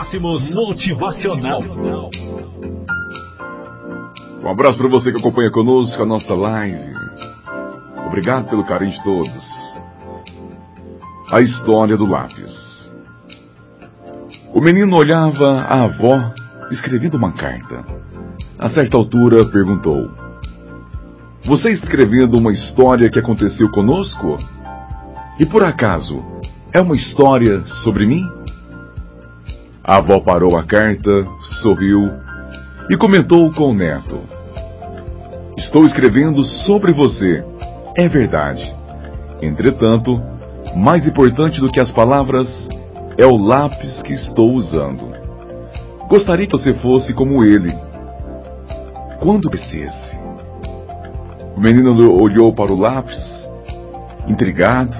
[0.00, 1.60] Máximos Motivacional.
[4.42, 6.94] Um abraço para você que acompanha conosco a nossa live.
[8.06, 9.44] Obrigado pelo carinho de todos.
[11.30, 12.90] A história do lápis.
[14.54, 16.32] O menino olhava a avó
[16.70, 17.84] escrevendo uma carta.
[18.58, 20.10] A certa altura perguntou:
[21.44, 24.38] Você escrevendo uma história que aconteceu conosco?
[25.38, 26.24] E por acaso,
[26.74, 28.39] é uma história sobre mim?
[29.82, 31.26] A avó parou a carta,
[31.62, 32.10] sorriu
[32.90, 34.20] e comentou com o neto:
[35.56, 37.42] Estou escrevendo sobre você.
[37.96, 38.74] É verdade.
[39.40, 40.20] Entretanto,
[40.76, 42.46] mais importante do que as palavras
[43.16, 45.12] é o lápis que estou usando.
[46.08, 47.72] Gostaria que você fosse como ele.
[49.20, 50.18] Quando crescesse.
[51.56, 53.18] O menino olhou para o lápis,
[54.26, 54.96] intrigado,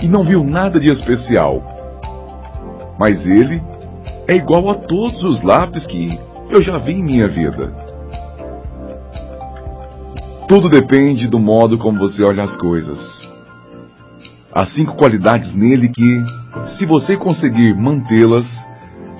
[0.00, 1.62] e não viu nada de especial.
[2.98, 3.62] Mas ele
[4.28, 7.72] é igual a todos os lápis que eu já vi em minha vida.
[10.46, 12.98] Tudo depende do modo como você olha as coisas.
[14.52, 16.24] Há cinco qualidades nele que,
[16.76, 18.46] se você conseguir mantê-las,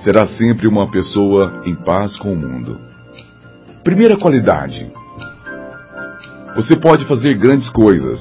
[0.05, 2.79] será sempre uma pessoa em paz com o mundo.
[3.83, 4.91] Primeira qualidade:
[6.55, 8.21] você pode fazer grandes coisas,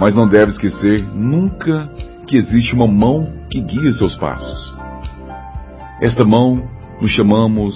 [0.00, 1.90] mas não deve esquecer nunca
[2.26, 4.85] que existe uma mão que guia seus passos.
[6.00, 6.62] Esta mão
[7.00, 7.74] nos chamamos,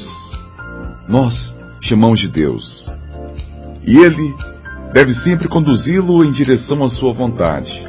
[1.08, 1.34] nós
[1.80, 2.92] chamamos de Deus.
[3.82, 4.34] E Ele
[4.92, 7.88] deve sempre conduzi-lo em direção à sua vontade.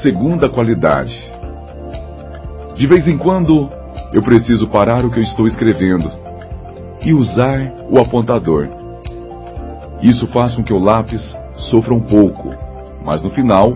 [0.00, 1.12] Segunda qualidade.
[2.76, 3.68] De vez em quando
[4.12, 6.08] eu preciso parar o que eu estou escrevendo
[7.02, 8.68] e usar o apontador.
[10.00, 11.36] Isso faz com que o lápis
[11.70, 12.54] sofra um pouco,
[13.04, 13.72] mas no final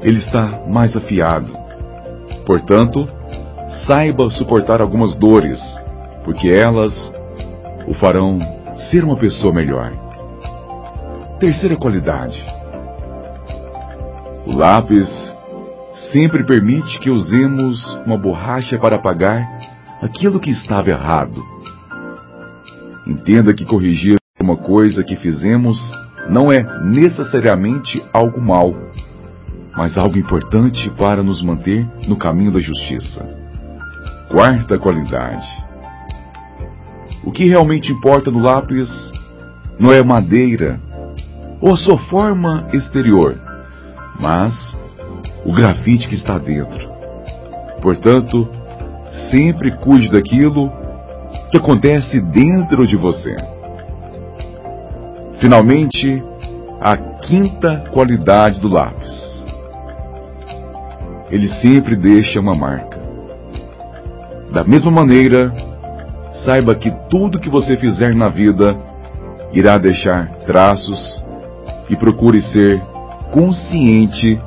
[0.00, 1.52] ele está mais afiado.
[2.46, 3.08] Portanto,
[3.86, 5.60] saiba suportar algumas dores,
[6.24, 6.92] porque elas
[7.86, 8.38] o farão
[8.90, 9.92] ser uma pessoa melhor.
[11.38, 12.42] Terceira qualidade:
[14.46, 15.08] o lápis
[16.12, 19.46] sempre permite que usemos uma borracha para apagar
[20.00, 21.42] aquilo que estava errado.
[23.06, 25.78] Entenda que corrigir uma coisa que fizemos
[26.28, 28.74] não é necessariamente algo mal,
[29.76, 33.43] mas algo importante para nos manter no caminho da justiça.
[34.34, 35.46] Quarta qualidade:
[37.22, 38.88] o que realmente importa no lápis
[39.78, 40.80] não é a madeira
[41.60, 43.36] ou sua forma exterior,
[44.18, 44.76] mas
[45.44, 46.90] o grafite que está dentro.
[47.80, 48.48] Portanto,
[49.30, 50.68] sempre cuide daquilo
[51.52, 53.36] que acontece dentro de você.
[55.38, 56.20] Finalmente,
[56.80, 59.44] a quinta qualidade do lápis.
[61.30, 62.93] Ele sempre deixa uma marca.
[64.54, 65.52] Da mesma maneira,
[66.44, 68.66] saiba que tudo que você fizer na vida
[69.52, 71.24] irá deixar traços
[71.90, 72.80] e procure ser
[73.32, 74.38] consciente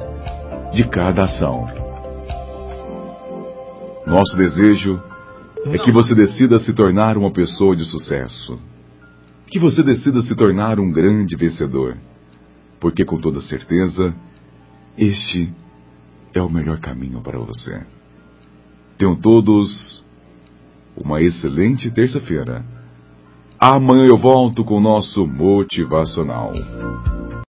[0.74, 1.68] de cada ação.
[4.06, 4.98] Nosso desejo
[5.66, 8.58] é que você decida se tornar uma pessoa de sucesso.
[9.48, 11.98] Que você decida se tornar um grande vencedor.
[12.80, 14.16] Porque com toda certeza,
[14.98, 15.54] este
[16.34, 17.97] é o melhor caminho para você.
[18.98, 20.04] Tenham todos
[20.96, 22.66] uma excelente terça-feira.
[23.60, 26.54] Amanhã eu volto com o nosso motivacional.